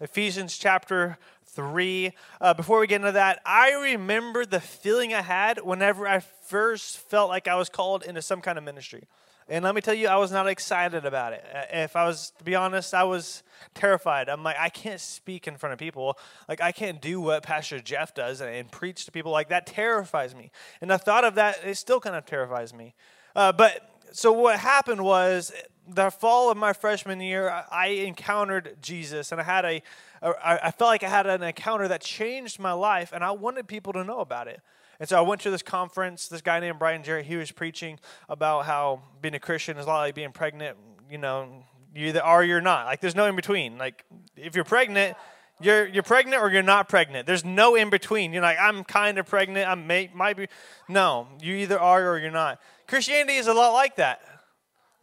[0.00, 2.12] Ephesians chapter 3.
[2.40, 6.98] Uh, before we get into that, I remember the feeling I had whenever I first
[6.98, 9.04] felt like I was called into some kind of ministry.
[9.48, 11.44] And let me tell you, I was not excited about it.
[11.54, 13.44] Uh, if I was, to be honest, I was
[13.74, 14.28] terrified.
[14.28, 16.18] I'm like, I can't speak in front of people.
[16.48, 19.30] Like, I can't do what Pastor Jeff does and, and preach to people.
[19.30, 20.50] Like, that terrifies me.
[20.80, 22.94] And the thought of that, it still kind of terrifies me.
[23.36, 25.52] Uh, but so what happened was
[25.86, 29.82] the fall of my freshman year, I encountered Jesus, and I had a,
[30.22, 33.92] I felt like I had an encounter that changed my life, and I wanted people
[33.92, 34.60] to know about it.
[35.00, 36.28] And so I went to this conference.
[36.28, 39.88] This guy named Brian Jarrett, he was preaching about how being a Christian is a
[39.88, 40.76] lot like being pregnant.
[41.10, 42.86] You know, you either are or you're not.
[42.86, 43.76] Like there's no in between.
[43.76, 44.04] Like
[44.36, 45.16] if you're pregnant,
[45.60, 47.26] you're you're pregnant or you're not pregnant.
[47.26, 48.32] There's no in between.
[48.32, 49.68] You're like I'm kind of pregnant.
[49.68, 50.48] I may might be.
[50.88, 52.60] No, you either are or you're not.
[52.86, 54.22] Christianity is a lot like that.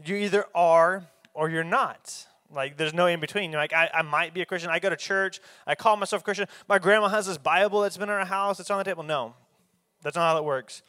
[0.05, 2.27] You either are or you're not.
[2.53, 3.51] Like there's no in between.
[3.51, 4.69] You're like I, I might be a Christian.
[4.69, 5.39] I go to church.
[5.65, 6.47] I call myself a Christian.
[6.67, 8.59] My grandma has this Bible that's been in our house.
[8.59, 9.03] It's on the table.
[9.03, 9.35] No,
[10.01, 10.81] that's not how it works.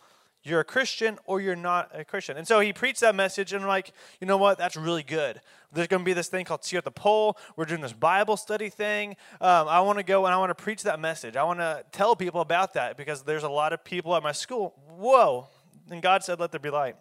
[0.45, 2.37] You're a Christian or you're not a Christian.
[2.37, 4.59] And so he preached that message, and I'm like, you know what?
[4.59, 5.41] That's really good.
[5.73, 7.39] There's going to be this thing called See at the Pole.
[7.55, 9.11] We're doing this Bible study thing.
[9.41, 11.37] Um, I want to go and I want to preach that message.
[11.37, 14.33] I want to tell people about that because there's a lot of people at my
[14.33, 14.75] school.
[14.89, 15.47] Whoa.
[15.91, 16.97] And God said, let there be light.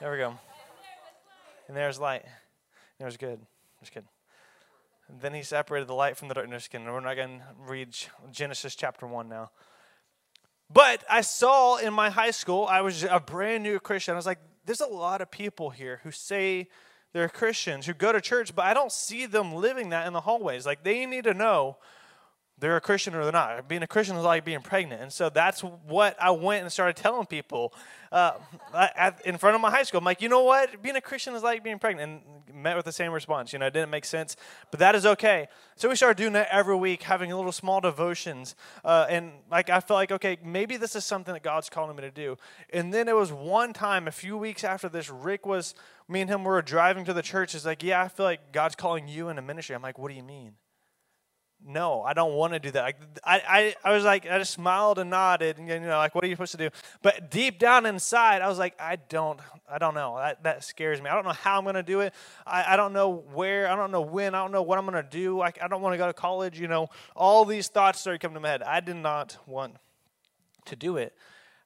[0.00, 0.38] There we go.
[1.70, 2.24] And there's light.
[2.98, 3.38] There's good.
[3.78, 4.02] There's good.
[5.08, 6.68] And then he separated the light from the darkness.
[6.72, 7.96] And we're not going to read
[8.32, 9.52] Genesis chapter 1 now.
[10.68, 14.14] But I saw in my high school, I was a brand new Christian.
[14.14, 16.66] I was like, there's a lot of people here who say
[17.12, 20.22] they're Christians, who go to church, but I don't see them living that in the
[20.22, 20.66] hallways.
[20.66, 21.76] Like, they need to know
[22.60, 23.68] they're a Christian or they're not.
[23.68, 25.02] Being a Christian is like being pregnant.
[25.02, 27.72] And so that's what I went and started telling people
[28.12, 28.32] uh,
[28.74, 29.98] at, in front of my high school.
[29.98, 30.82] I'm like, you know what?
[30.82, 32.22] Being a Christian is like being pregnant.
[32.24, 33.52] And met with the same response.
[33.52, 34.36] You know, it didn't make sense,
[34.70, 35.48] but that is okay.
[35.76, 38.54] So we started doing that every week, having little small devotions.
[38.84, 42.02] Uh, and like, I felt like, okay, maybe this is something that God's calling me
[42.02, 42.36] to do.
[42.72, 45.74] And then it was one time, a few weeks after this, Rick was,
[46.08, 47.52] me and him were driving to the church.
[47.52, 49.74] He's like, yeah, I feel like God's calling you in a ministry.
[49.74, 50.54] I'm like, what do you mean?
[51.66, 52.94] No, I don't want to do that.
[53.24, 56.24] I, I, I was like, I just smiled and nodded, and you know, like, what
[56.24, 56.70] are you supposed to do?
[57.02, 59.38] But deep down inside, I was like, I don't,
[59.70, 60.16] I don't know.
[60.16, 61.10] That, that scares me.
[61.10, 62.14] I don't know how I'm going to do it.
[62.46, 63.68] I, I don't know where.
[63.68, 64.34] I don't know when.
[64.34, 65.40] I don't know what I'm going to do.
[65.42, 66.58] I don't want to go to college.
[66.58, 68.62] You know, all these thoughts started coming to my head.
[68.62, 69.76] I did not want
[70.66, 71.14] to do it.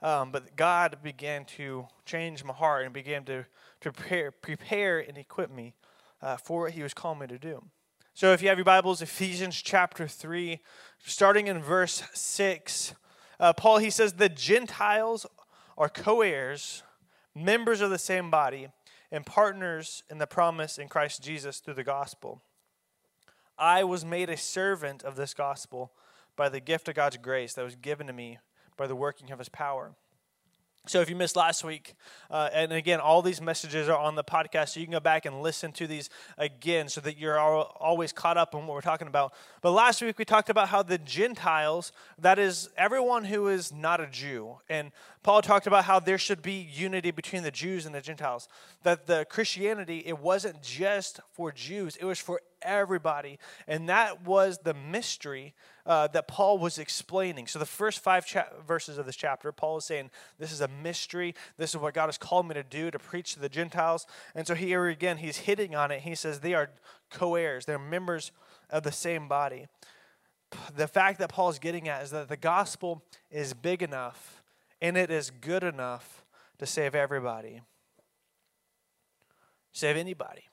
[0.02, 3.46] Um, but God began to change my heart and began to,
[3.80, 5.74] to prepare, prepare and equip me
[6.20, 7.64] uh, for what He was calling me to do.
[8.16, 10.60] So if you have your Bibles, Ephesians chapter 3,
[11.04, 12.94] starting in verse 6,
[13.40, 15.26] uh, Paul, he says, The Gentiles
[15.76, 16.84] are co heirs,
[17.34, 18.68] members of the same body,
[19.10, 22.40] and partners in the promise in Christ Jesus through the gospel.
[23.58, 25.90] I was made a servant of this gospel
[26.36, 28.38] by the gift of God's grace that was given to me
[28.76, 29.96] by the working of his power.
[30.86, 31.94] So, if you missed last week,
[32.30, 35.24] uh, and again, all these messages are on the podcast, so you can go back
[35.24, 39.08] and listen to these again so that you're always caught up on what we're talking
[39.08, 39.32] about.
[39.62, 44.02] But last week, we talked about how the Gentiles, that is everyone who is not
[44.02, 47.94] a Jew, and Paul talked about how there should be unity between the Jews and
[47.94, 48.46] the Gentiles.
[48.82, 53.38] That the Christianity, it wasn't just for Jews, it was for everybody.
[53.66, 55.54] And that was the mystery
[55.86, 57.46] uh, that Paul was explaining.
[57.46, 60.68] So, the first five cha- verses of this chapter, Paul is saying, This is a
[60.68, 61.34] mystery.
[61.56, 64.06] This is what God has called me to do, to preach to the Gentiles.
[64.34, 66.00] And so, here again, he's hitting on it.
[66.00, 66.70] He says, They are
[67.10, 68.32] co heirs, they're members
[68.70, 69.66] of the same body.
[70.76, 74.42] The fact that Paul is getting at is that the gospel is big enough
[74.80, 76.24] and it is good enough
[76.58, 77.60] to save everybody.
[79.72, 80.44] Save anybody.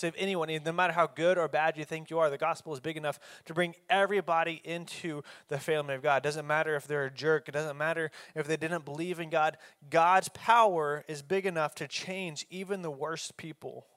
[0.00, 2.30] Save anyone, no matter how good or bad you think you are.
[2.30, 6.18] The gospel is big enough to bring everybody into the family of God.
[6.18, 9.28] It doesn't matter if they're a jerk, it doesn't matter if they didn't believe in
[9.28, 9.58] God.
[9.90, 13.88] God's power is big enough to change even the worst people.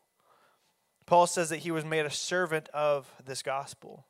[1.06, 4.06] Paul says that he was made a servant of this gospel.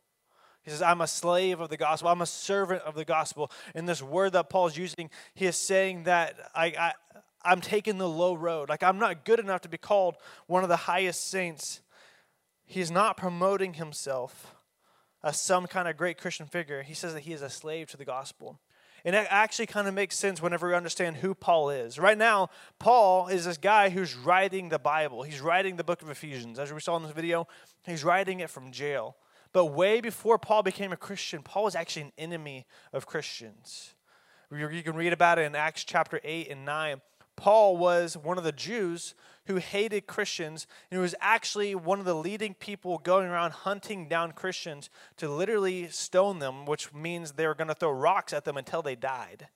[0.63, 2.09] He says, I'm a slave of the gospel.
[2.09, 3.51] I'm a servant of the gospel.
[3.75, 6.93] In this word that Paul's using, he is saying that I, I,
[7.43, 8.69] I'm taking the low road.
[8.69, 10.15] Like, I'm not good enough to be called
[10.47, 11.81] one of the highest saints.
[12.65, 14.55] He's not promoting himself
[15.23, 16.83] as some kind of great Christian figure.
[16.83, 18.59] He says that he is a slave to the gospel.
[19.05, 21.99] And it actually kind of makes sense whenever we understand who Paul is.
[21.99, 22.49] Right now,
[22.79, 25.23] Paul is this guy who's writing the Bible.
[25.23, 26.57] He's writing the book of Ephesians.
[26.57, 27.47] As we saw in this video,
[27.85, 29.17] he's writing it from jail.
[29.51, 33.93] But way before Paul became a Christian, Paul was actually an enemy of Christians.
[34.51, 37.01] You can read about it in Acts chapter 8 and 9.
[37.35, 42.05] Paul was one of the Jews who hated Christians and who was actually one of
[42.05, 47.47] the leading people going around hunting down Christians to literally stone them, which means they
[47.47, 49.47] were going to throw rocks at them until they died.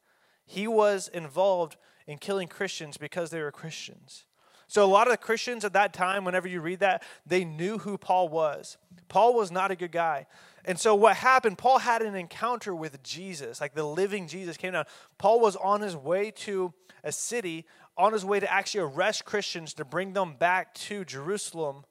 [0.45, 4.25] He was involved in killing Christians because they were Christians.
[4.69, 7.77] So, a lot of the Christians at that time, whenever you read that, they knew
[7.77, 8.77] who Paul was.
[9.07, 10.27] Paul was not a good guy.
[10.65, 14.73] And so, what happened, Paul had an encounter with Jesus, like the living Jesus came
[14.73, 14.83] down.
[15.17, 17.65] Paul was on his way to a city,
[17.97, 21.83] on his way to actually arrest Christians to bring them back to Jerusalem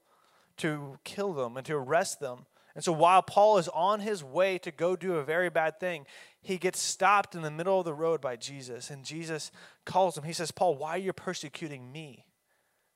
[0.57, 2.45] to kill them and to arrest them.
[2.75, 6.05] And so, while Paul is on his way to go do a very bad thing,
[6.41, 8.91] he gets stopped in the middle of the road by Jesus.
[8.91, 9.51] And Jesus
[9.85, 10.23] calls him.
[10.23, 12.25] He says, Paul, why are you persecuting me?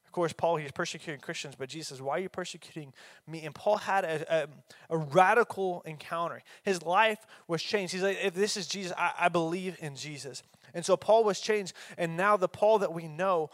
[0.06, 2.94] Of course, Paul, he's persecuting Christians, but Jesus says, Why are you persecuting
[3.26, 3.44] me?
[3.44, 4.44] And Paul had a,
[4.90, 6.44] a, a radical encounter.
[6.64, 7.94] His life was changed.
[7.94, 10.44] He's like, If this is Jesus, I, I believe in Jesus.
[10.74, 11.74] And so Paul was changed.
[11.98, 13.50] And now, the Paul that we know,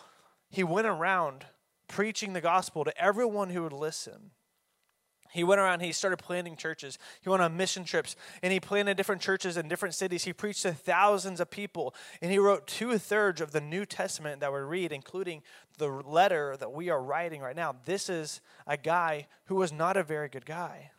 [0.49, 1.45] he went around
[1.87, 4.31] preaching the gospel to everyone who would listen.
[5.31, 6.97] He went around, he started planting churches.
[7.21, 10.23] He went on mission trips and he planted different churches in different cities.
[10.23, 14.39] He preached to thousands of people and he wrote two thirds of the New Testament
[14.39, 15.43] that we read, including
[15.77, 17.75] the letter that we are writing right now.
[17.85, 20.91] This is a guy who was not a very good guy.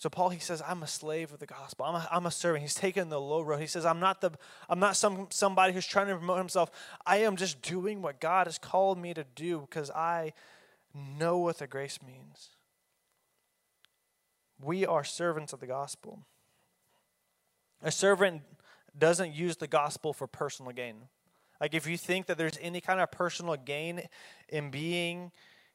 [0.00, 1.84] So Paul, he says, I'm a slave of the gospel.
[1.84, 2.62] I'm a, I'm a servant.
[2.62, 3.60] He's taken the low road.
[3.60, 4.30] He says, I'm not the
[4.66, 6.70] I'm not some somebody who's trying to promote himself.
[7.04, 10.32] I am just doing what God has called me to do because I
[10.94, 12.48] know what the grace means.
[14.58, 16.20] We are servants of the gospel.
[17.82, 18.40] A servant
[18.98, 20.96] doesn't use the gospel for personal gain.
[21.60, 24.08] Like, if you think that there's any kind of personal gain
[24.48, 25.30] in being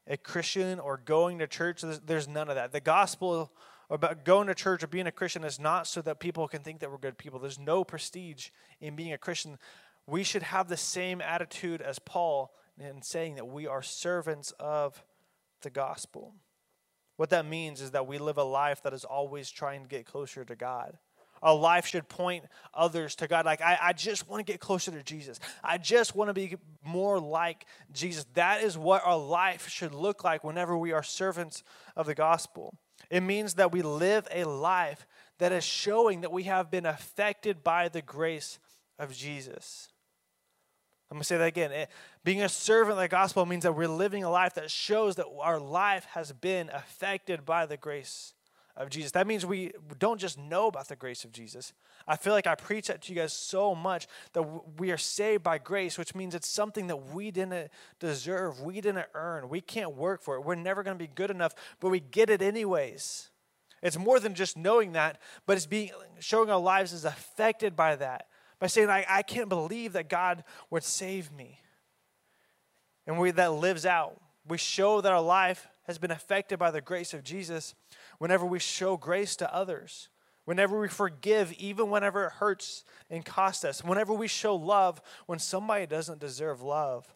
[0.08, 2.72] a Christian or going to church, there's none of that.
[2.72, 3.52] The gospel
[3.88, 6.80] about going to church or being a Christian is not so that people can think
[6.80, 7.38] that we're good people.
[7.38, 8.48] There's no prestige
[8.80, 9.58] in being a Christian.
[10.06, 15.02] We should have the same attitude as Paul in saying that we are servants of
[15.62, 16.34] the gospel.
[17.16, 20.04] What that means is that we live a life that is always trying to get
[20.04, 20.98] closer to God.
[21.42, 22.44] Our life should point
[22.74, 23.44] others to God.
[23.44, 25.38] Like, I, I just want to get closer to Jesus.
[25.62, 28.26] I just want to be more like Jesus.
[28.34, 31.62] That is what our life should look like whenever we are servants
[31.94, 32.74] of the gospel.
[33.10, 35.06] It means that we live a life
[35.38, 38.58] that is showing that we have been affected by the grace
[38.98, 39.88] of Jesus.
[41.10, 41.70] I'm going to say that again.
[41.70, 41.90] It,
[42.24, 45.26] being a servant of the gospel means that we're living a life that shows that
[45.40, 48.34] our life has been affected by the grace
[48.76, 49.12] of Jesus.
[49.12, 51.72] That means we don't just know about the grace of Jesus.
[52.06, 54.42] I feel like I preach that to you guys so much that
[54.78, 59.06] we are saved by grace, which means it's something that we didn't deserve, we didn't
[59.14, 60.44] earn, we can't work for it.
[60.44, 63.30] We're never going to be good enough, but we get it anyways.
[63.82, 67.96] It's more than just knowing that, but it's being showing our lives is affected by
[67.96, 68.26] that
[68.58, 71.60] by saying, I, I can't believe that God would save me.
[73.06, 74.20] And we, that lives out.
[74.48, 77.74] We show that our life has been affected by the grace of Jesus
[78.18, 80.08] whenever we show grace to others,
[80.44, 85.38] whenever we forgive, even whenever it hurts and costs us, whenever we show love when
[85.38, 87.12] somebody doesn't deserve love,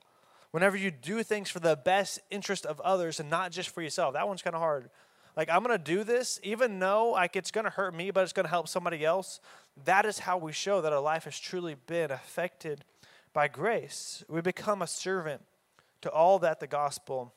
[0.51, 4.15] whenever you do things for the best interest of others and not just for yourself.
[4.15, 4.91] That one's kind of hard.
[5.37, 8.25] Like, I'm going to do this, even though like it's going to hurt me, but
[8.25, 9.41] it's going to help somebody else.
[9.85, 12.85] That is how we show that our life has truly been affected
[13.33, 14.25] by grace.
[14.29, 15.43] We become a servant
[16.03, 17.33] to all that the gospel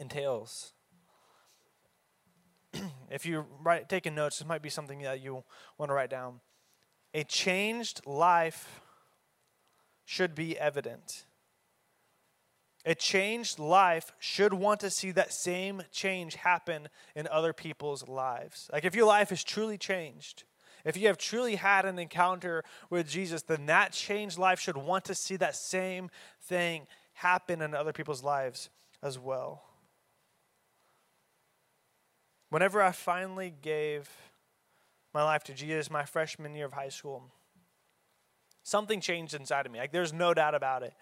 [0.00, 0.72] entails.
[3.10, 5.44] If you write taking notes, this might be something that you
[5.78, 6.40] want to write down.
[7.12, 8.80] A changed life
[10.04, 11.24] should be evident.
[12.86, 18.68] A changed life should want to see that same change happen in other people's lives.
[18.72, 20.44] Like if your life is truly changed,
[20.84, 25.06] if you have truly had an encounter with Jesus, then that changed life should want
[25.06, 26.10] to see that same
[26.42, 28.68] thing happen in other people's lives
[29.02, 29.62] as well.
[32.54, 34.08] Whenever I finally gave
[35.12, 37.24] my life to Jesus my freshman year of high school,
[38.62, 39.80] something changed inside of me.
[39.80, 40.94] Like there's no doubt about it.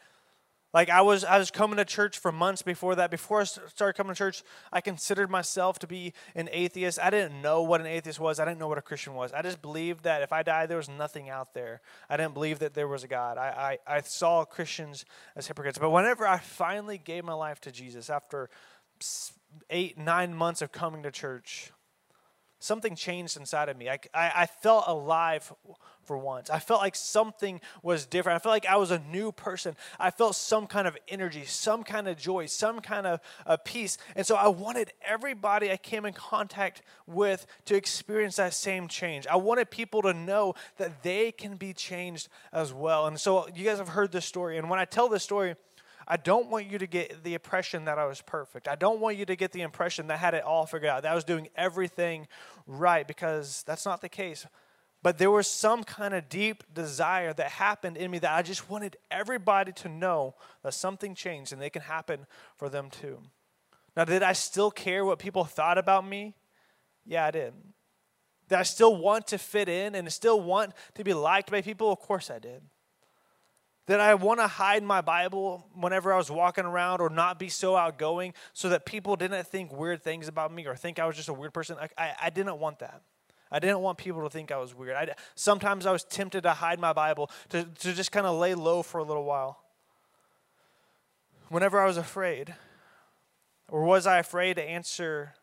[0.73, 3.11] Like I was, I was coming to church for months before that.
[3.11, 4.42] Before I started coming to church,
[4.73, 6.99] I considered myself to be an atheist.
[6.99, 8.40] I didn't know what an atheist was.
[8.40, 9.35] I didn't know what a Christian was.
[9.35, 11.82] I just believed that if I died, there was nothing out there.
[12.09, 13.37] I didn't believe that there was a God.
[13.37, 15.04] I, I, I saw Christians
[15.37, 15.78] as hypocrites.
[15.78, 18.49] But whenever I finally gave my life to Jesus, after
[19.71, 21.73] eight, nine months of coming to church,
[22.62, 23.88] something changed inside of me.
[23.88, 25.52] I, I, I, felt alive
[26.04, 26.49] for once.
[26.49, 28.37] I felt like something was different.
[28.37, 29.75] I felt like I was a new person.
[29.99, 33.99] I felt some kind of energy, some kind of joy, some kind of uh, peace.
[34.14, 39.26] And so I wanted everybody I came in contact with to experience that same change.
[39.26, 43.06] I wanted people to know that they can be changed as well.
[43.06, 44.59] And so you guys have heard this story.
[44.59, 45.56] And when I tell this story,
[46.06, 48.68] I don't want you to get the impression that I was perfect.
[48.68, 51.02] I don't want you to get the impression that I had it all figured out,
[51.02, 52.28] that I was doing everything
[52.66, 54.47] right, because that's not the case.
[55.02, 58.71] But there was some kind of deep desire that happened in me that I just
[58.71, 63.18] wanted everybody to know that something changed and they can happen for them too.
[63.97, 66.35] Now, did I still care what people thought about me?
[67.04, 67.52] Yeah, I did.
[68.49, 71.90] Did I still want to fit in and still want to be liked by people?
[71.90, 72.62] Of course I did.
[73.87, 77.49] Did I want to hide my Bible whenever I was walking around or not be
[77.49, 81.17] so outgoing so that people didn't think weird things about me or think I was
[81.17, 81.77] just a weird person?
[81.81, 83.03] I, I, I didn't want that.
[83.51, 84.95] I didn't want people to think I was weird.
[84.95, 88.55] I, sometimes I was tempted to hide my Bible, to, to just kind of lay
[88.55, 89.61] low for a little while.
[91.49, 92.55] Whenever I was afraid,
[93.69, 95.35] or was I afraid to answer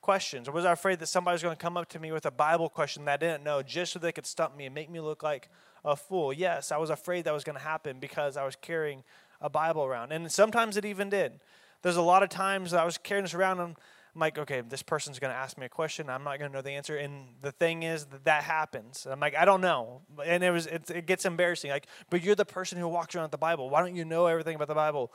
[0.00, 0.48] questions?
[0.48, 2.30] Or was I afraid that somebody was going to come up to me with a
[2.30, 5.00] Bible question that I didn't know just so they could stump me and make me
[5.00, 5.48] look like
[5.84, 6.32] a fool.
[6.32, 9.04] Yes, I was afraid that was going to happen because I was carrying
[9.40, 10.12] a Bible around.
[10.12, 11.40] And sometimes it even did.
[11.82, 13.76] There's a lot of times I was carrying this around and
[14.14, 16.10] I'm like, okay, this person's going to ask me a question.
[16.10, 16.96] I'm not going to know the answer.
[16.96, 19.06] And the thing is that that happens.
[19.08, 20.02] I'm like, I don't know.
[20.24, 21.70] And it was, it, it gets embarrassing.
[21.70, 23.70] Like, but you're the person who walks around with the Bible.
[23.70, 25.12] Why don't you know everything about the Bible?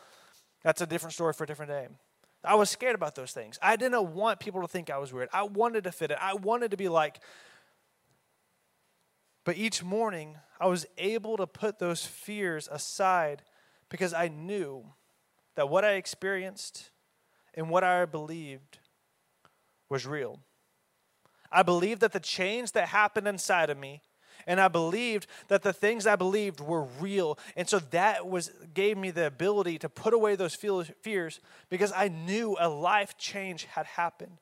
[0.63, 1.87] That's a different story for a different day.
[2.45, 3.57] I was scared about those things.
[3.61, 5.29] I didn't want people to think I was weird.
[5.33, 6.17] I wanted to fit in.
[6.19, 7.19] I wanted to be like
[9.43, 13.41] but each morning, I was able to put those fears aside
[13.89, 14.85] because I knew
[15.55, 16.89] that what I experienced
[17.53, 18.77] and what I believed
[19.89, 20.39] was real.
[21.51, 24.03] I believed that the change that happened inside of me
[24.47, 27.37] and I believed that the things I believed were real.
[27.57, 32.07] And so that was gave me the ability to put away those fears because I
[32.07, 34.37] knew a life change had happened.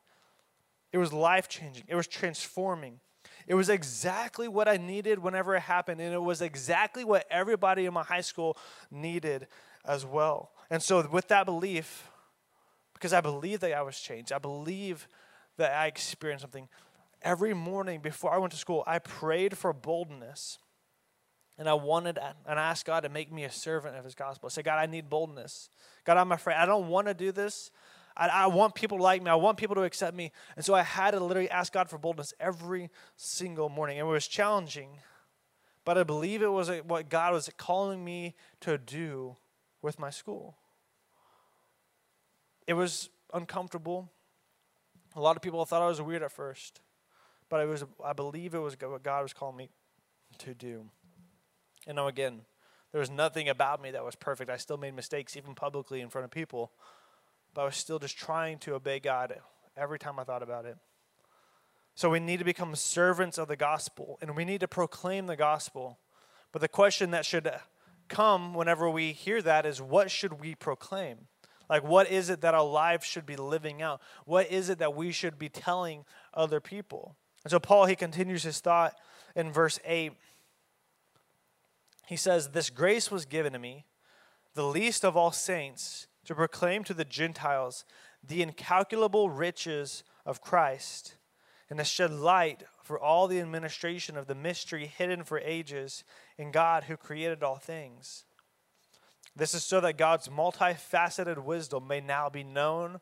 [0.94, 1.86] It was life changing.
[1.88, 3.00] It was transforming.
[3.52, 7.86] It was exactly what I needed whenever it happened, and it was exactly what everybody
[7.86, 8.56] in my high school
[8.90, 9.46] needed
[9.84, 10.54] as well.
[10.70, 12.10] And so, with that belief,
[12.94, 15.06] because I believe that I was changed, I believe
[15.58, 16.70] that I experienced something.
[17.24, 20.58] Every morning before I went to school, I prayed for boldness.
[21.58, 24.48] And I wanted and I asked God to make me a servant of his gospel.
[24.48, 25.70] I said, God, I need boldness.
[26.06, 26.56] God, I'm afraid.
[26.56, 27.70] I don't want to do this.
[28.22, 29.32] I, I want people to like me.
[29.32, 30.32] I want people to accept me.
[30.56, 33.98] And so I had to literally ask God for boldness every single morning.
[33.98, 34.90] And it was challenging,
[35.86, 39.38] but I believe it was what God was calling me to do
[39.82, 40.56] with my school.
[42.68, 44.12] It was uncomfortable.
[45.16, 46.80] A lot of people thought I was weird at first,
[47.50, 49.70] but it was, I believe it was what God was calling me
[50.38, 50.86] to do.
[51.88, 52.42] And now, again,
[52.92, 54.52] there was nothing about me that was perfect.
[54.52, 56.72] I still made mistakes, even publicly in front of people
[57.54, 59.36] but I was still just trying to obey God
[59.76, 60.78] every time I thought about it.
[61.96, 65.36] So we need to become servants of the gospel and we need to proclaim the
[65.36, 66.00] gospel.
[66.52, 67.52] But the question that should
[68.08, 71.28] come whenever we hear that is what should we proclaim?
[71.70, 74.02] Like, what is it that our lives should be living out?
[74.26, 76.04] What is it that we should be telling
[76.34, 77.16] other people?
[77.46, 78.94] And so, Paul, he continues his thought
[79.38, 80.12] in verse 8.
[82.08, 83.86] He says, This grace was given to me,
[84.54, 87.86] the least of all saints to proclaim to the Gentiles
[88.24, 91.16] the incalculable riches of Christ
[91.70, 96.04] and to shed light for all the administration of the mystery hidden for ages
[96.38, 98.26] in God who created all things.
[99.36, 103.00] This is so that God's multifaceted wisdom may now be known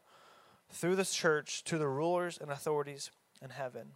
[0.71, 3.09] through the church to the rulers and authorities
[3.41, 3.93] in heaven.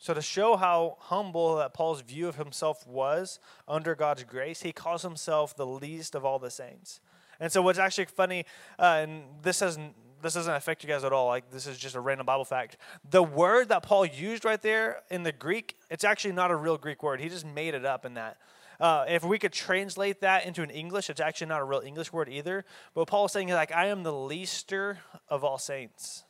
[0.00, 4.70] So, to show how humble that Paul's view of himself was under God's grace, he
[4.70, 7.00] calls himself the least of all the saints.
[7.40, 8.44] And so what's actually funny,
[8.78, 11.28] uh, and this doesn't this doesn't affect you guys at all.
[11.28, 12.76] Like this is just a random Bible fact.
[13.08, 16.76] The word that Paul used right there in the Greek, it's actually not a real
[16.76, 17.20] Greek word.
[17.20, 18.38] He just made it up in that.
[18.80, 22.12] Uh, if we could translate that into an English, it's actually not a real English
[22.12, 22.64] word either.
[22.94, 26.24] But Paul is saying like, I am the leaster of all saints.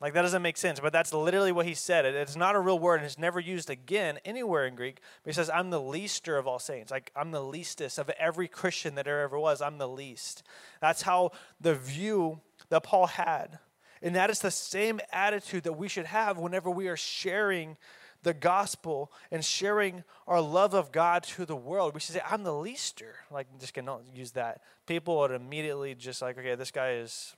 [0.00, 2.06] Like that doesn't make sense, but that's literally what he said.
[2.06, 5.00] It's not a real word and it's never used again anywhere in Greek.
[5.22, 6.90] But he says, I'm the leaster of all saints.
[6.90, 9.60] Like I'm the leastest of every Christian that there ever was.
[9.60, 10.42] I'm the least.
[10.80, 12.40] That's how the view
[12.70, 13.58] that Paul had.
[14.00, 17.76] And that is the same attitude that we should have whenever we are sharing
[18.22, 21.92] the gospel and sharing our love of God to the world.
[21.92, 23.16] We should say, I'm the leaster.
[23.30, 24.62] Like, just can don't use that.
[24.86, 27.34] People would immediately just like, okay, this guy is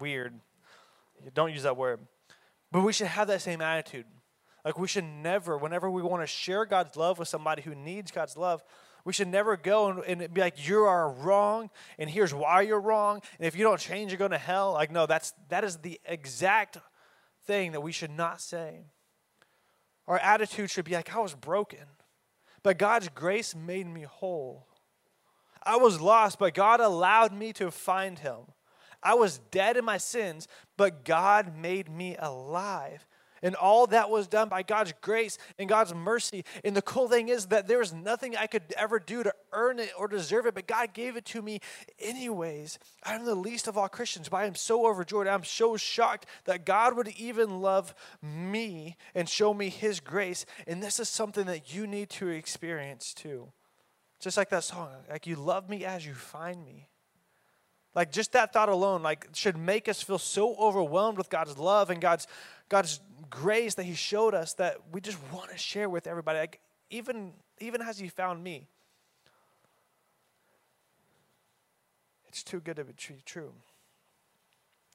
[0.00, 0.40] weird
[1.34, 2.00] don't use that word.
[2.70, 4.06] But we should have that same attitude.
[4.64, 8.10] Like we should never, whenever we want to share God's love with somebody who needs
[8.10, 8.62] God's love,
[9.04, 12.80] we should never go and, and, be like, you are wrong, and here's why you're
[12.80, 14.72] wrong, and if you don't change, you're going to hell.
[14.72, 16.76] Like, no, that's that is the exact
[17.46, 18.84] thing that we should not say.
[20.06, 21.86] Our attitude should be like, I was broken,
[22.62, 24.66] but God's grace made me whole.
[25.62, 28.52] I was lost, but God allowed me to find him.
[29.02, 33.06] I was dead in my sins, but God made me alive.
[33.42, 36.44] And all that was done by God's grace and God's mercy.
[36.64, 39.78] And the cool thing is that there was nothing I could ever do to earn
[39.78, 41.60] it or deserve it, but God gave it to me
[42.00, 42.78] anyways.
[43.04, 45.28] I'm the least of all Christians, but I am so overjoyed.
[45.28, 50.44] I'm so shocked that God would even love me and show me His grace.
[50.66, 53.52] And this is something that you need to experience too.
[54.20, 56.88] Just like that song, like you love me as you find me.
[57.98, 61.90] Like just that thought alone, like should make us feel so overwhelmed with God's love
[61.90, 62.28] and God's
[62.68, 66.38] God's grace that He showed us that we just want to share with everybody.
[66.38, 68.68] Like even even as He found me.
[72.28, 72.94] It's too good to be
[73.26, 73.50] true.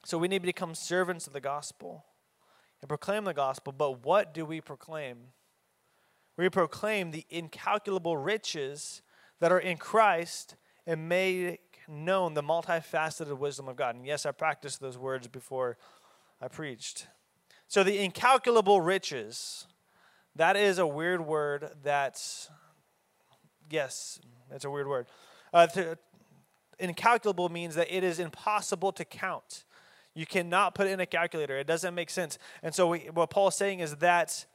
[0.06, 2.06] So we need to become servants of the gospel
[2.82, 3.74] and proclaim the gospel.
[3.78, 5.18] But what do we proclaim?
[6.38, 9.02] We proclaim the incalculable riches
[9.42, 10.56] that are in Christ
[10.88, 13.96] and made known the multifaceted wisdom of God.
[13.96, 15.78] And yes, I practiced those words before
[16.42, 17.08] I preached.
[17.68, 19.66] So the incalculable riches,
[20.36, 22.50] that is a weird word that's,
[23.70, 25.08] yes, that's a weird word.
[25.54, 25.98] Uh, to,
[26.80, 29.64] incalculable means that it is impossible to count.
[30.14, 31.58] You cannot put it in a calculator.
[31.58, 32.38] It doesn't make sense.
[32.62, 34.46] And so we, what Paul's saying is that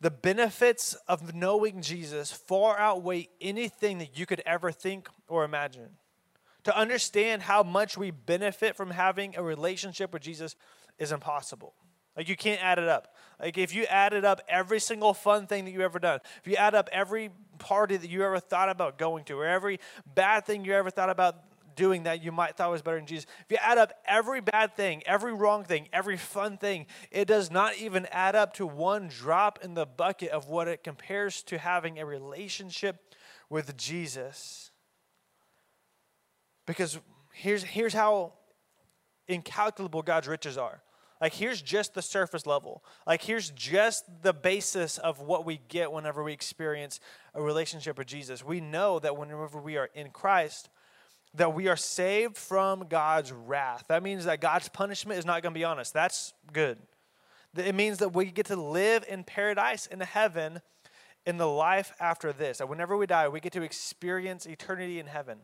[0.00, 5.90] the benefits of knowing Jesus far outweigh anything that you could ever think or imagine
[6.68, 10.54] to understand how much we benefit from having a relationship with Jesus
[10.98, 11.72] is impossible.
[12.14, 13.14] Like you can't add it up.
[13.40, 16.56] Like if you added up every single fun thing that you ever done, if you
[16.56, 19.80] add up every party that you ever thought about going to, or every
[20.14, 21.36] bad thing you ever thought about
[21.74, 24.76] doing that you might thought was better than Jesus, if you add up every bad
[24.76, 29.08] thing, every wrong thing, every fun thing, it does not even add up to one
[29.08, 33.14] drop in the bucket of what it compares to having a relationship
[33.48, 34.70] with Jesus.
[36.68, 37.00] Because
[37.32, 38.34] here's, here's how
[39.26, 40.82] incalculable God's riches are.
[41.18, 42.84] Like, here's just the surface level.
[43.06, 47.00] Like, here's just the basis of what we get whenever we experience
[47.34, 48.44] a relationship with Jesus.
[48.44, 50.68] We know that whenever we are in Christ,
[51.34, 53.86] that we are saved from God's wrath.
[53.88, 55.90] That means that God's punishment is not going to be on us.
[55.90, 56.76] That's good.
[57.56, 60.60] It means that we get to live in paradise in heaven
[61.24, 62.58] in the life after this.
[62.58, 65.38] That whenever we die, we get to experience eternity in heaven.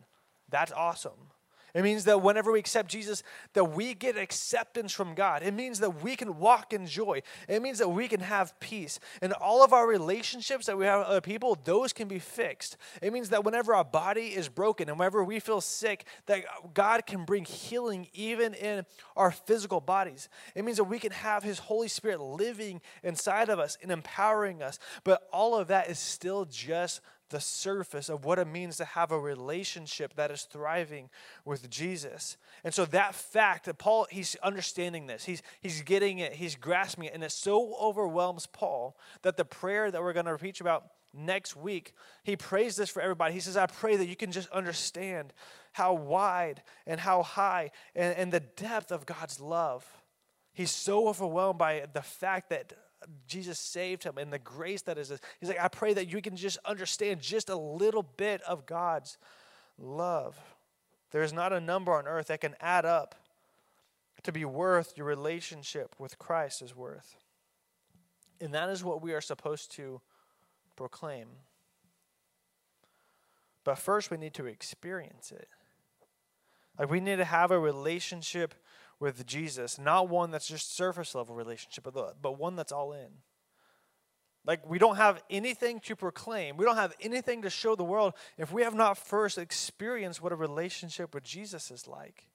[0.49, 1.31] That's awesome.
[1.75, 5.43] It means that whenever we accept Jesus, that we get acceptance from God.
[5.43, 7.21] It means that we can walk in joy.
[7.49, 8.97] It means that we can have peace.
[9.21, 12.77] And all of our relationships that we have with other people, those can be fixed.
[13.01, 17.05] It means that whenever our body is broken and whenever we feel sick, that God
[17.05, 18.85] can bring healing even in
[19.17, 20.29] our physical bodies.
[20.55, 24.63] It means that we can have His Holy Spirit living inside of us and empowering
[24.63, 24.79] us.
[25.03, 29.11] But all of that is still just the surface of what it means to have
[29.11, 31.09] a relationship that is thriving
[31.43, 32.37] with Jesus.
[32.63, 37.05] And so that fact that Paul, he's understanding this, he's, he's getting it, he's grasping
[37.05, 40.85] it, and it so overwhelms Paul that the prayer that we're going to preach about
[41.13, 43.33] next week, he prays this for everybody.
[43.33, 45.33] He says, I pray that you can just understand
[45.71, 49.85] how wide and how high and, and the depth of God's love.
[50.53, 52.73] He's so overwhelmed by the fact that
[53.27, 55.11] Jesus saved him and the grace that is.
[55.39, 59.17] He's like, I pray that you can just understand just a little bit of God's
[59.77, 60.37] love.
[61.11, 63.15] There is not a number on earth that can add up
[64.23, 67.15] to be worth your relationship with Christ is worth.
[68.41, 70.01] And that is what we are supposed to
[70.75, 71.27] proclaim.
[73.63, 75.47] But first, we need to experience it.
[76.77, 78.53] Like, we need to have a relationship
[78.99, 83.09] with Jesus, not one that's just surface level relationship, but, but one that's all in.
[84.45, 86.55] Like, we don't have anything to proclaim.
[86.55, 90.31] We don't have anything to show the world if we have not first experienced what
[90.31, 92.27] a relationship with Jesus is like.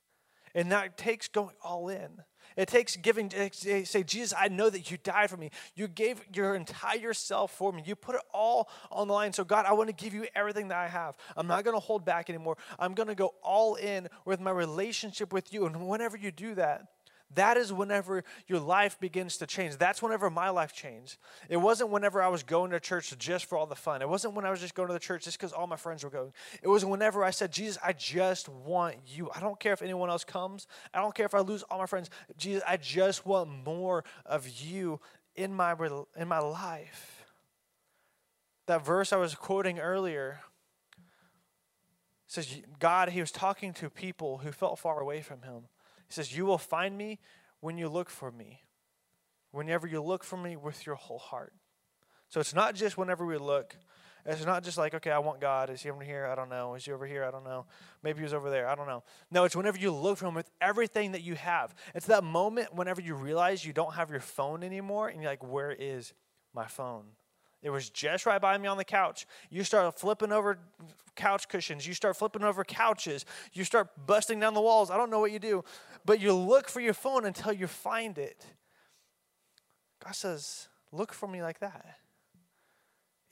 [0.54, 2.22] And that takes going all in.
[2.56, 5.50] It takes giving, to say, Jesus, I know that you died for me.
[5.74, 7.82] You gave your entire self for me.
[7.86, 9.32] You put it all on the line.
[9.32, 11.16] So, God, I want to give you everything that I have.
[11.36, 12.56] I'm not going to hold back anymore.
[12.78, 15.66] I'm going to go all in with my relationship with you.
[15.66, 16.86] And whenever you do that,
[17.34, 19.76] that is whenever your life begins to change.
[19.76, 21.16] That's whenever my life changed.
[21.48, 24.02] It wasn't whenever I was going to church just for all the fun.
[24.02, 26.02] It wasn't when I was just going to the church just because all my friends
[26.02, 26.32] were going.
[26.62, 29.30] It was whenever I said, Jesus, I just want you.
[29.34, 30.66] I don't care if anyone else comes.
[30.92, 32.10] I don't care if I lose all my friends.
[32.36, 35.00] Jesus, I just want more of you
[35.36, 35.76] in my,
[36.16, 37.24] in my life.
[38.66, 40.40] That verse I was quoting earlier
[42.26, 45.64] says, God, he was talking to people who felt far away from him.
[46.10, 47.20] He says, You will find me
[47.60, 48.64] when you look for me,
[49.52, 51.54] whenever you look for me with your whole heart.
[52.28, 53.76] So it's not just whenever we look.
[54.26, 55.70] It's not just like, okay, I want God.
[55.70, 56.26] Is he over here?
[56.26, 56.74] I don't know.
[56.74, 57.24] Is he over here?
[57.24, 57.66] I don't know.
[58.02, 58.68] Maybe he was over there.
[58.68, 59.02] I don't know.
[59.30, 61.74] No, it's whenever you look for him with everything that you have.
[61.94, 65.42] It's that moment whenever you realize you don't have your phone anymore and you're like,
[65.42, 66.12] where is
[66.52, 67.04] my phone?
[67.62, 69.26] It was just right by me on the couch.
[69.50, 70.58] You start flipping over
[71.14, 71.86] couch cushions.
[71.86, 73.26] You start flipping over couches.
[73.52, 74.90] You start busting down the walls.
[74.90, 75.64] I don't know what you do,
[76.04, 78.46] but you look for your phone until you find it.
[80.02, 81.98] God says, Look for me like that.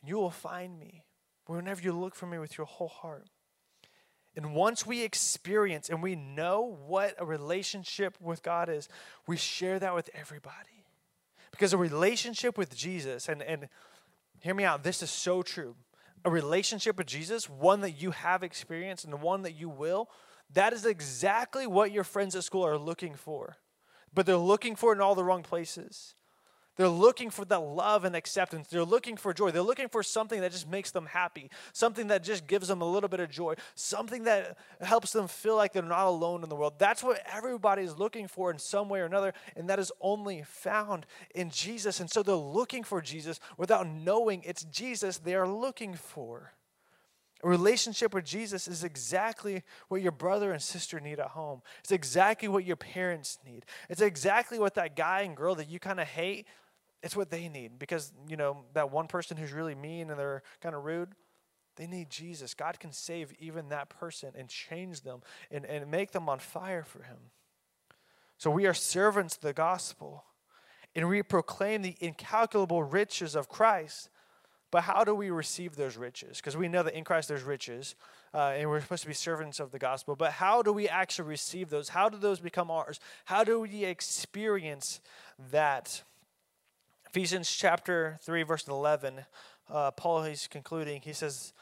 [0.00, 1.04] And you will find me
[1.46, 3.26] whenever you look for me with your whole heart.
[4.36, 8.88] And once we experience and we know what a relationship with God is,
[9.26, 10.84] we share that with everybody.
[11.50, 13.68] Because a relationship with Jesus, and, and
[14.40, 15.76] hear me out, this is so true.
[16.24, 20.10] A relationship with Jesus, one that you have experienced and the one that you will,
[20.52, 23.56] that is exactly what your friends at school are looking for.
[24.12, 26.14] But they're looking for it in all the wrong places.
[26.78, 28.68] They're looking for that love and acceptance.
[28.68, 29.50] They're looking for joy.
[29.50, 32.88] They're looking for something that just makes them happy, something that just gives them a
[32.88, 36.54] little bit of joy, something that helps them feel like they're not alone in the
[36.54, 36.74] world.
[36.78, 40.44] That's what everybody is looking for in some way or another, and that is only
[40.44, 41.98] found in Jesus.
[41.98, 46.52] And so they're looking for Jesus without knowing it's Jesus they are looking for.
[47.42, 51.62] A relationship with Jesus is exactly what your brother and sister need at home.
[51.80, 53.64] It's exactly what your parents need.
[53.88, 56.46] It's exactly what that guy and girl that you kind of hate
[57.02, 60.42] it's what they need because, you know, that one person who's really mean and they're
[60.60, 61.10] kind of rude,
[61.76, 62.54] they need Jesus.
[62.54, 66.82] God can save even that person and change them and, and make them on fire
[66.82, 67.18] for Him.
[68.36, 70.24] So we are servants of the gospel
[70.94, 74.08] and we proclaim the incalculable riches of Christ.
[74.70, 76.38] But how do we receive those riches?
[76.38, 77.94] Because we know that in Christ there's riches,
[78.34, 80.14] uh, and we're supposed to be servants of the gospel.
[80.14, 81.88] But how do we actually receive those?
[81.88, 83.00] How do those become ours?
[83.24, 85.00] How do we experience
[85.50, 86.02] that?
[87.10, 89.24] Ephesians chapter 3, verse 11,
[89.70, 91.00] uh, Paul is concluding.
[91.00, 91.54] He says,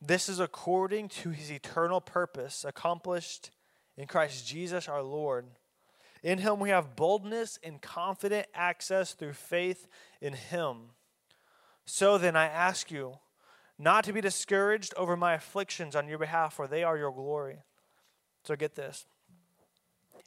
[0.00, 3.50] This is according to his eternal purpose, accomplished
[3.98, 5.44] in Christ Jesus our Lord.
[6.22, 9.88] In him we have boldness and confident access through faith
[10.22, 10.92] in him.
[11.84, 13.18] So then I ask you
[13.78, 17.58] not to be discouraged over my afflictions on your behalf, for they are your glory.
[18.42, 19.06] So get this.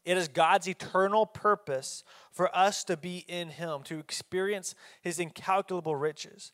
[0.03, 5.95] It is God's eternal purpose for us to be in Him, to experience His incalculable
[5.95, 6.51] riches.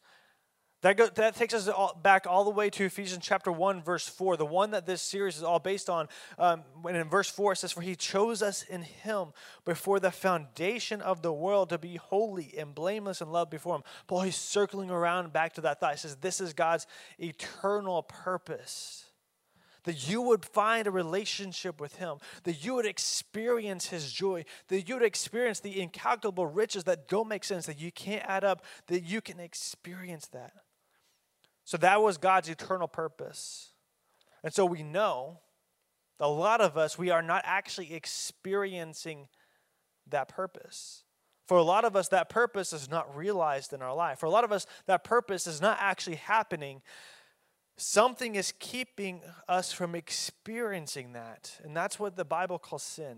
[0.82, 4.08] That, go, that takes us all, back all the way to Ephesians chapter 1, verse
[4.08, 6.08] 4, the one that this series is all based on.
[6.38, 9.30] Um, when in verse 4 it says, For he chose us in him
[9.66, 13.84] before the foundation of the world to be holy and blameless and loved before him.
[14.06, 15.94] Paul, he's circling around back to that thought.
[15.94, 16.86] He says, This is God's
[17.18, 19.07] eternal purpose
[19.88, 24.82] that you would find a relationship with Him, that you would experience His joy, that
[24.82, 28.66] you would experience the incalculable riches that don't make sense, that you can't add up,
[28.88, 30.52] that you can experience that.
[31.64, 33.72] So that was God's eternal purpose.
[34.44, 35.40] And so we know
[36.20, 39.30] a lot of us, we are not actually experiencing
[40.10, 41.06] that purpose.
[41.48, 44.20] For a lot of us, that purpose is not realized in our life.
[44.20, 46.82] For a lot of us, that purpose is not actually happening
[47.78, 51.60] Something is keeping us from experiencing that.
[51.64, 53.18] And that's what the Bible calls sin.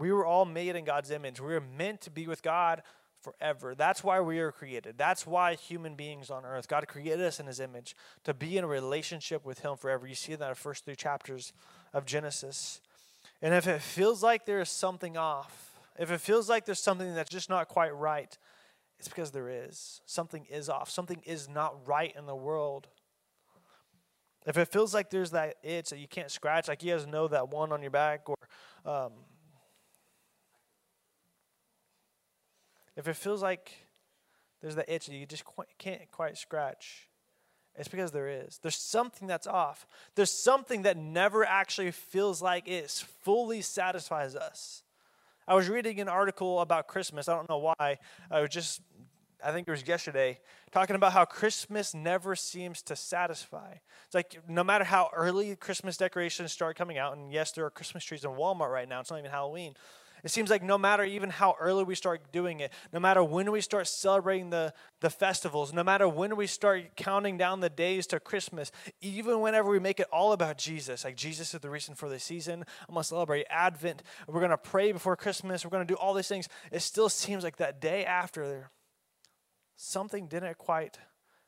[0.00, 1.40] We were all made in God's image.
[1.40, 2.82] We were meant to be with God
[3.20, 3.74] forever.
[3.74, 4.96] That's why we were created.
[4.98, 8.64] That's why human beings on earth, God created us in his image to be in
[8.64, 10.06] a relationship with him forever.
[10.06, 11.52] You see that in the first three chapters
[11.92, 12.80] of Genesis.
[13.40, 17.14] And if it feels like there is something off, if it feels like there's something
[17.14, 18.36] that's just not quite right,
[19.02, 20.00] it's because there is.
[20.06, 20.88] Something is off.
[20.88, 22.86] Something is not right in the world.
[24.46, 27.26] If it feels like there's that itch that you can't scratch, like you guys know
[27.26, 28.36] that one on your back, or
[28.84, 29.10] um,
[32.96, 33.72] if it feels like
[34.60, 35.42] there's that itch that you just
[35.78, 37.08] can't quite scratch,
[37.74, 38.60] it's because there is.
[38.62, 39.84] There's something that's off.
[40.14, 42.88] There's something that never actually feels like it
[43.22, 44.84] fully satisfies us.
[45.46, 47.28] I was reading an article about Christmas.
[47.28, 47.98] I don't know why.
[48.30, 48.80] I was just
[49.44, 50.38] I think it was yesterday,
[50.70, 53.74] talking about how Christmas never seems to satisfy.
[54.06, 57.70] It's like no matter how early Christmas decorations start coming out, and yes, there are
[57.70, 59.74] Christmas trees in Walmart right now, it's not even Halloween.
[60.24, 63.50] It seems like no matter even how early we start doing it, no matter when
[63.50, 68.06] we start celebrating the, the festivals, no matter when we start counting down the days
[68.08, 71.96] to Christmas, even whenever we make it all about Jesus, like Jesus is the reason
[71.96, 75.94] for the season, I'm to celebrate Advent, we're to pray before Christmas, we're to do
[75.94, 78.70] all these things, it still seems like that day after,
[79.82, 80.98] something didn't quite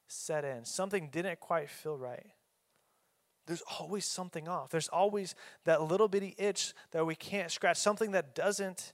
[0.06, 2.32] set in, something didn't quite feel right
[3.46, 4.70] there's always something off.
[4.70, 8.92] There's always that little bitty itch that we can't scratch, something that doesn't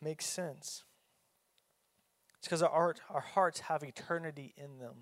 [0.00, 0.84] make sense.
[2.38, 4.94] It's because our, our hearts have eternity in them.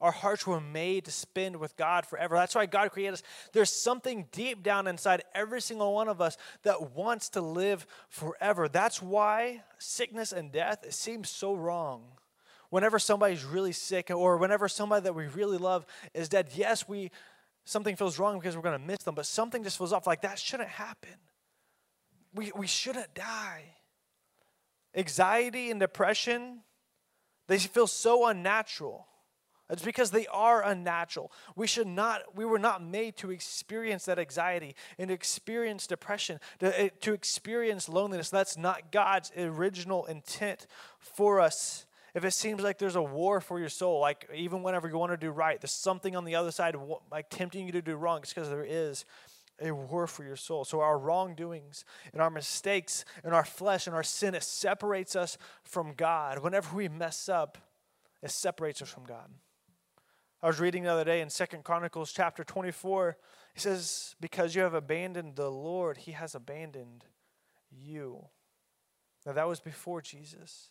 [0.00, 2.34] Our hearts were made to spend with God forever.
[2.34, 3.22] That's why God created us.
[3.52, 8.68] There's something deep down inside every single one of us that wants to live forever.
[8.68, 12.02] That's why sickness and death seems so wrong.
[12.74, 17.12] Whenever somebody's really sick or whenever somebody that we really love is dead, yes, we
[17.64, 20.08] something feels wrong because we're going to miss them, but something just feels off.
[20.08, 21.14] Like that shouldn't happen.
[22.34, 23.76] We, we shouldn't die.
[24.92, 26.62] Anxiety and depression,
[27.46, 29.06] they feel so unnatural.
[29.70, 31.30] It's because they are unnatural.
[31.54, 36.80] We should not, we were not made to experience that anxiety and experience depression, to,
[36.80, 38.30] eh, to experience loneliness.
[38.30, 40.66] That's not God's original intent
[40.98, 44.88] for us if it seems like there's a war for your soul, like even whenever
[44.88, 46.76] you want to do right, there's something on the other side
[47.10, 49.04] like tempting you to do wrong, it's because there is
[49.60, 50.64] a war for your soul.
[50.64, 55.38] So our wrongdoings and our mistakes and our flesh and our sin, it separates us
[55.62, 56.38] from God.
[56.38, 57.58] Whenever we mess up,
[58.22, 59.28] it separates us from God.
[60.42, 63.16] I was reading the other day in Second Chronicles chapter 24.
[63.54, 67.04] He says, Because you have abandoned the Lord, he has abandoned
[67.70, 68.26] you.
[69.24, 70.70] Now that was before Jesus.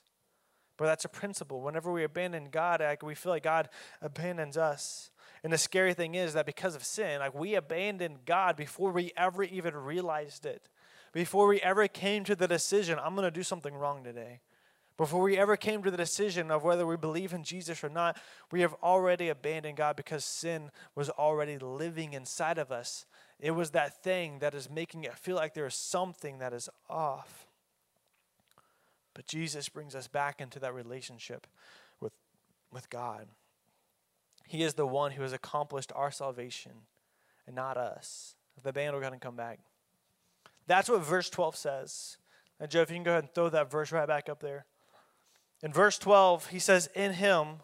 [0.78, 1.62] But that's a principle.
[1.62, 3.70] Whenever we abandon God, like we feel like God
[4.02, 5.12] abandons us.
[5.44, 9.12] And the scary thing is that because of sin, like we abandoned God before we
[9.16, 10.70] ever even realized it.
[11.12, 14.42] Before we ever came to the decision, I'm going to do something wrong today.
[14.98, 18.18] Before we ever came to the decision of whether we believe in Jesus or not,
[18.52, 23.06] we have already abandoned God because sin was already living inside of us.
[23.40, 26.70] It was that thing that is making it feel like there is something that is
[26.90, 27.48] off.
[29.13, 31.47] But Jesus brings us back into that relationship
[31.99, 32.13] with,
[32.71, 33.28] with God.
[34.47, 36.71] He is the one who has accomplished our salvation
[37.45, 38.36] and not us.
[38.62, 39.60] The band will go ahead and come back.
[40.67, 42.17] That's what verse 12 says.
[42.60, 44.65] And Joe, if you can go ahead and throw that verse right back up there.
[45.62, 47.62] In verse 12, he says, In him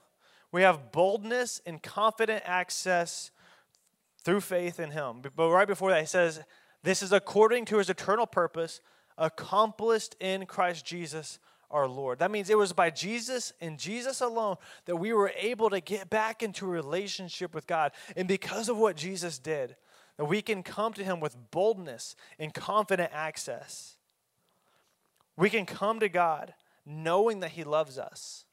[0.51, 3.31] we have boldness and confident access
[4.23, 5.21] through faith in him.
[5.35, 6.41] But right before that, he says,
[6.83, 8.81] This is according to his eternal purpose
[9.19, 11.37] accomplished in Christ Jesus
[11.69, 12.19] our Lord.
[12.19, 14.55] That means it was by Jesus and Jesus alone
[14.85, 17.91] that we were able to get back into a relationship with God.
[18.15, 19.75] And because of what Jesus did,
[20.17, 23.97] that we can come to him with boldness and confident access.
[25.37, 26.53] We can come to God
[26.85, 28.45] knowing that he loves us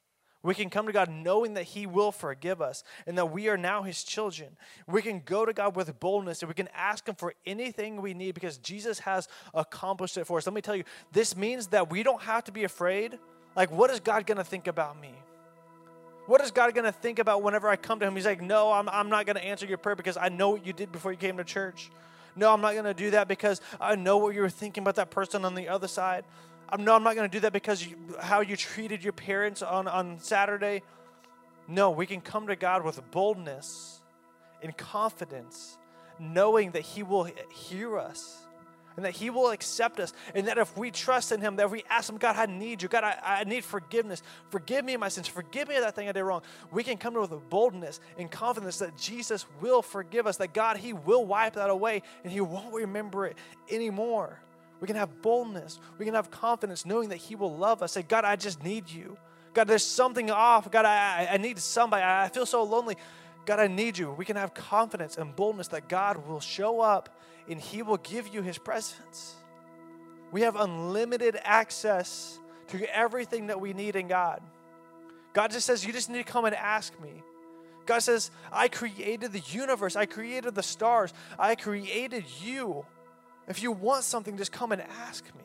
[0.47, 3.57] we can come to God knowing that He will forgive us and that we are
[3.57, 4.55] now His children.
[4.87, 8.13] We can go to God with boldness and we can ask Him for anything we
[8.13, 10.47] need because Jesus has accomplished it for us.
[10.47, 13.19] Let me tell you, this means that we don't have to be afraid.
[13.57, 15.11] Like, what is God going to think about me?
[16.27, 18.15] What is God going to think about whenever I come to Him?
[18.15, 20.65] He's like, No, I'm, I'm not going to answer your prayer because I know what
[20.65, 21.91] you did before you came to church.
[22.37, 24.95] No, I'm not going to do that because I know what you were thinking about
[24.95, 26.23] that person on the other side.
[26.69, 29.61] I'm, no, I'm not going to do that because you, how you treated your parents
[29.61, 30.83] on, on Saturday.
[31.67, 34.01] No, we can come to God with boldness
[34.61, 35.77] and confidence,
[36.19, 38.47] knowing that He will hear us
[38.97, 40.11] and that He will accept us.
[40.35, 42.81] And that if we trust in Him, that if we ask Him, God, I need
[42.81, 42.89] you.
[42.89, 44.23] God, I, I need forgiveness.
[44.49, 45.27] Forgive me my sins.
[45.27, 46.41] Forgive me of that thing I did wrong.
[46.71, 50.53] We can come to with a boldness and confidence that Jesus will forgive us, that
[50.53, 53.37] God, He will wipe that away and He won't remember it
[53.69, 54.41] anymore.
[54.79, 55.79] We can have boldness.
[55.97, 57.93] We can have confidence knowing that He will love us.
[57.93, 59.17] Say, God, I just need you.
[59.53, 60.69] God, there's something off.
[60.69, 62.03] God, I, I need somebody.
[62.03, 62.95] I feel so lonely.
[63.45, 64.11] God, I need you.
[64.11, 67.17] We can have confidence and boldness that God will show up
[67.49, 69.35] and He will give you His presence.
[70.31, 74.41] We have unlimited access to everything that we need in God.
[75.33, 77.23] God just says, You just need to come and ask me.
[77.85, 82.85] God says, I created the universe, I created the stars, I created you.
[83.47, 85.43] If you want something, just come and ask me.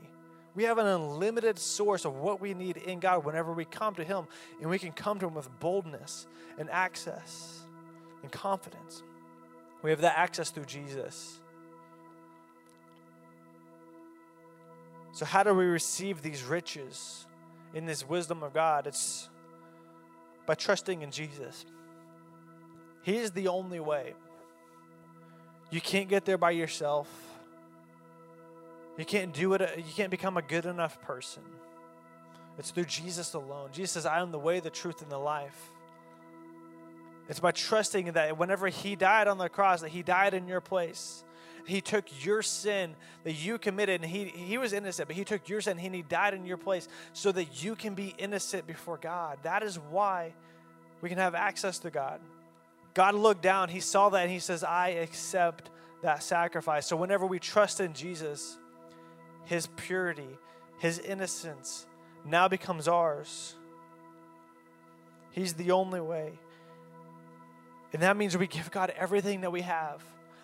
[0.54, 4.04] We have an unlimited source of what we need in God whenever we come to
[4.04, 4.26] Him,
[4.60, 6.26] and we can come to Him with boldness
[6.58, 7.60] and access
[8.22, 9.02] and confidence.
[9.82, 11.40] We have that access through Jesus.
[15.12, 17.26] So, how do we receive these riches
[17.74, 18.86] in this wisdom of God?
[18.86, 19.28] It's
[20.46, 21.66] by trusting in Jesus.
[23.02, 24.14] He is the only way.
[25.70, 27.08] You can't get there by yourself.
[28.98, 31.42] You can't do it, uh, you can't become a good enough person.
[32.59, 33.70] It's through Jesus alone.
[33.72, 35.70] Jesus says, I am the way, the truth, and the life.
[37.28, 40.61] It's by trusting that whenever He died on the cross, that He died in your
[40.61, 41.24] place.
[41.64, 45.48] He took your sin that you committed, and He, he was innocent, but He took
[45.48, 48.98] your sin and He died in your place so that you can be innocent before
[48.98, 49.38] God.
[49.44, 50.35] That is why
[51.00, 52.20] we can have access to God.
[52.94, 55.70] God looked down, He saw that, and He says, I accept
[56.02, 56.87] that sacrifice.
[56.87, 58.59] So whenever we trust in Jesus,
[59.44, 60.38] His purity,
[60.78, 61.87] His innocence
[62.24, 63.55] now becomes ours.
[65.33, 66.33] He's the only way.
[67.92, 70.02] And that means we give God everything that we have.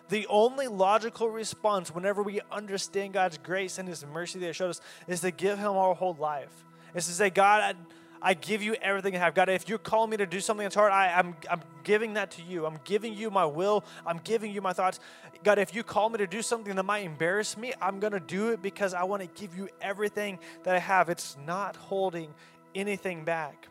[0.09, 4.71] The only logical response whenever we understand God's grace and His mercy that He showed
[4.71, 6.65] us is to give Him our whole life.
[6.95, 7.73] Is to say, God, I,
[8.21, 9.33] I give you everything I have.
[9.33, 12.31] God, if you're calling me to do something that's hard, I, I'm, I'm giving that
[12.31, 12.65] to you.
[12.65, 13.83] I'm giving you my will.
[14.05, 14.99] I'm giving you my thoughts.
[15.43, 18.19] God, if you call me to do something that might embarrass me, I'm going to
[18.19, 21.09] do it because I want to give you everything that I have.
[21.09, 22.33] It's not holding
[22.75, 23.67] anything back.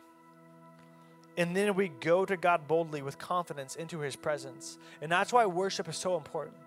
[1.37, 4.77] And then we go to God boldly with confidence into his presence.
[5.01, 6.57] And that's why worship is so important.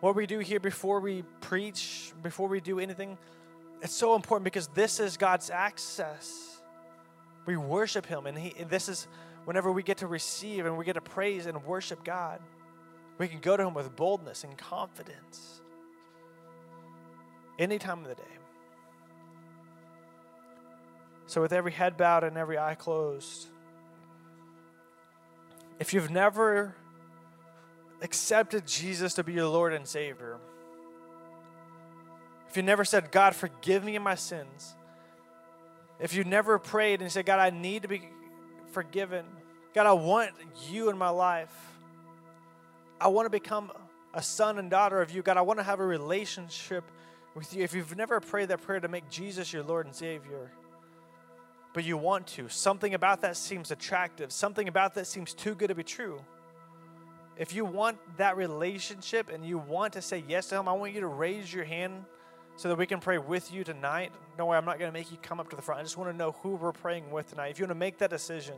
[0.00, 3.18] What we do here before we preach, before we do anything,
[3.82, 6.60] it's so important because this is God's access.
[7.46, 9.08] We worship him, and, he, and this is
[9.44, 12.40] whenever we get to receive and we get to praise and worship God.
[13.18, 15.60] We can go to him with boldness and confidence
[17.58, 18.22] any time of the day.
[21.26, 23.46] So, with every head bowed and every eye closed,
[25.78, 26.74] if you've never
[28.02, 30.38] accepted Jesus to be your Lord and Savior,
[32.50, 34.74] if you never said, God, forgive me of my sins,
[36.00, 38.02] if you never prayed and said, God, I need to be
[38.72, 39.24] forgiven,
[39.72, 40.32] God, I want
[40.68, 41.54] you in my life,
[43.00, 43.70] I want to become
[44.12, 46.82] a son and daughter of you, God, I want to have a relationship
[47.36, 47.62] with you.
[47.62, 50.50] If you've never prayed that prayer to make Jesus your Lord and Savior,
[51.72, 52.48] but you want to.
[52.48, 54.32] Something about that seems attractive.
[54.32, 56.20] Something about that seems too good to be true.
[57.36, 60.94] If you want that relationship and you want to say yes to Him, I want
[60.94, 62.04] you to raise your hand
[62.56, 64.12] so that we can pray with you tonight.
[64.36, 65.80] Don't worry, I'm not going to make you come up to the front.
[65.80, 67.48] I just want to know who we're praying with tonight.
[67.48, 68.54] If you want to make that decision,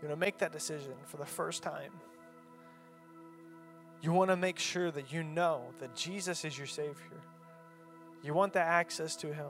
[0.00, 1.92] you want to make that decision for the first time.
[4.02, 7.22] You want to make sure that you know that Jesus is your Savior
[8.22, 9.48] you want that access to Him.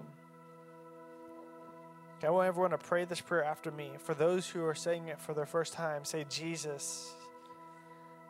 [2.18, 3.90] Okay, I want everyone to pray this prayer after me.
[3.98, 7.12] For those who are saying it for the first time, say, Jesus,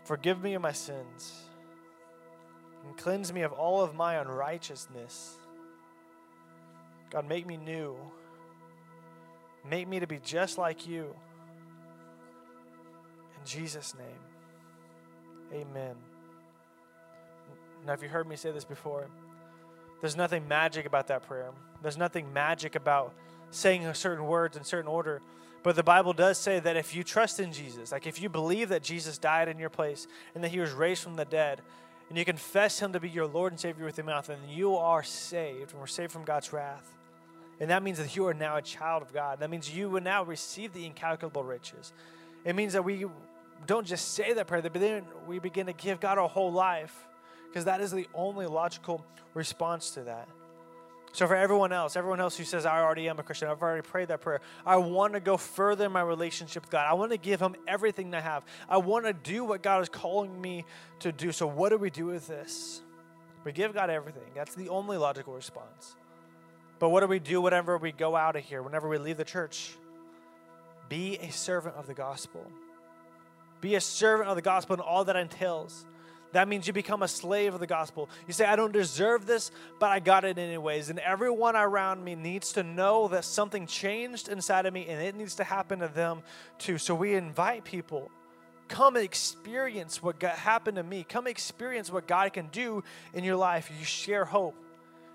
[0.04, 1.42] forgive me of my sins
[2.84, 5.36] and cleanse me of all of my unrighteousness.
[7.10, 7.96] God, make me new.
[9.68, 11.14] Make me to be just like you.
[13.38, 15.94] In Jesus' name, amen.
[17.86, 19.06] Now, if you heard me say this before,
[20.00, 21.50] there's nothing magic about that prayer.
[21.82, 23.12] There's nothing magic about
[23.50, 25.20] saying certain words in certain order.
[25.62, 28.70] But the Bible does say that if you trust in Jesus, like if you believe
[28.70, 31.60] that Jesus died in your place and that he was raised from the dead,
[32.12, 34.77] and you confess him to be your Lord and Savior with your mouth, and you
[34.77, 36.87] are saved, and we're saved from God's wrath.
[37.59, 39.40] And that means that you are now a child of God.
[39.40, 41.94] That means you will now receive the incalculable riches.
[42.44, 43.07] It means that we
[43.66, 46.94] don't just say that prayer, but then we begin to give God our whole life
[47.48, 50.29] because that is the only logical response to that.
[51.14, 53.83] So, for everyone else, everyone else who says, I already am a Christian, I've already
[53.83, 56.87] prayed that prayer, I want to go further in my relationship with God.
[56.88, 58.44] I want to give Him everything I have.
[58.66, 60.64] I want to do what God is calling me
[61.01, 61.31] to do.
[61.31, 62.81] So, what do we do with this?
[63.44, 64.22] We give God everything.
[64.35, 65.96] That's the only logical response.
[66.79, 69.25] But what do we do whenever we go out of here, whenever we leave the
[69.25, 69.77] church?
[70.88, 72.46] Be a servant of the gospel.
[73.61, 75.85] Be a servant of the gospel and all that entails.
[76.32, 78.08] That means you become a slave of the gospel.
[78.26, 80.88] You say, I don't deserve this, but I got it anyways.
[80.88, 85.14] And everyone around me needs to know that something changed inside of me and it
[85.14, 86.22] needs to happen to them
[86.58, 86.78] too.
[86.78, 88.10] So we invite people
[88.72, 91.04] come experience what God happened to me.
[91.06, 93.70] Come experience what God can do in your life.
[93.78, 94.54] You share hope.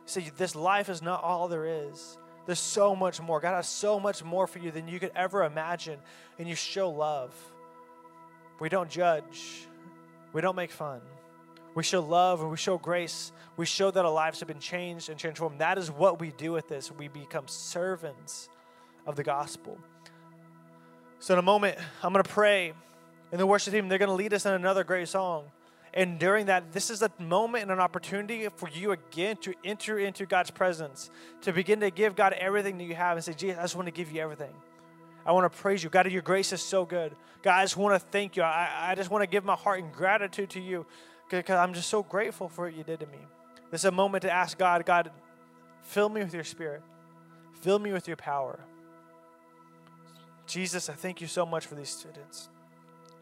[0.06, 2.18] Say, this life is not all there is.
[2.46, 3.40] There's so much more.
[3.40, 5.98] God has so much more for you than you could ever imagine.
[6.38, 7.34] And you show love.
[8.60, 9.68] We don't judge.
[10.34, 11.02] We don't make fun.
[11.76, 13.32] We show love and we show grace.
[13.56, 15.60] We show that our lives have been changed and transformed.
[15.60, 16.92] That is what we do with this.
[16.92, 18.50] We become servants
[19.06, 19.78] of the gospel.
[21.20, 22.74] So, in a moment, I'm going to pray.
[23.32, 25.46] And the worship team, they're going to lead us in another great song.
[25.94, 29.98] And during that, this is a moment and an opportunity for you again to enter
[30.00, 31.10] into God's presence,
[31.42, 33.88] to begin to give God everything that you have and say, Jesus, I just want
[33.88, 34.54] to give you everything.
[35.28, 35.90] I want to praise you.
[35.90, 37.14] God, your grace is so good.
[37.44, 38.44] God, I just want to thank you.
[38.44, 40.86] I, I just want to give my heart in gratitude to you
[41.30, 43.20] because I'm just so grateful for what you did to me.
[43.70, 45.12] This is a moment to ask God, God,
[45.84, 46.82] fill me with your spirit,
[47.62, 48.58] fill me with your power.
[50.48, 52.48] Jesus, I thank you so much for these students.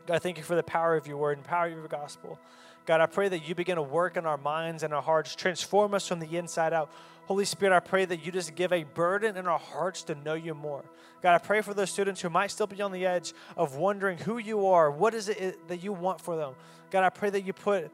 [0.06, 2.38] God, I thank you for the power of your word and power of your gospel.
[2.86, 5.96] God, I pray that you begin to work in our minds and our hearts, transform
[5.96, 6.92] us from the inside out.
[7.26, 10.36] Holy Spirit, I pray that you just give a burden in our hearts to know
[10.36, 10.86] you more.
[11.24, 14.20] God, I pray for those students who might still be on the edge of wondering
[14.20, 16.54] who you are, what is it that you want for them.
[16.92, 17.90] God, I pray that you put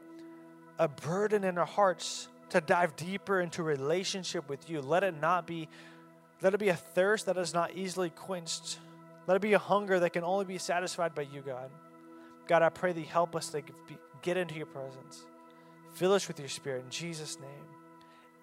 [0.78, 4.82] a burden in our hearts to dive deeper into relationship with you.
[4.82, 5.68] Let it not be,
[6.42, 8.78] let it be a thirst that is not easily quenched.
[9.26, 11.70] Let it be a hunger that can only be satisfied by you, God.
[12.46, 13.62] God, I pray that you help us to
[14.20, 15.24] get into your presence.
[15.94, 17.71] Fill us with your spirit in Jesus' name.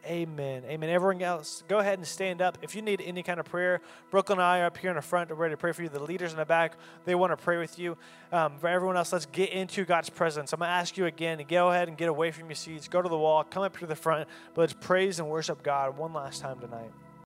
[0.05, 0.63] Amen.
[0.65, 0.89] Amen.
[0.89, 2.57] Everyone else, go ahead and stand up.
[2.61, 5.01] If you need any kind of prayer, Brooklyn and I are up here in the
[5.01, 5.89] front, ready to pray for you.
[5.89, 7.97] The leaders in the back, they want to pray with you.
[8.31, 10.53] Um, for everyone else, let's get into God's presence.
[10.53, 12.87] I'm going to ask you again to go ahead and get away from your seats,
[12.87, 15.97] go to the wall, come up to the front, but let's praise and worship God
[15.97, 16.91] one last time tonight.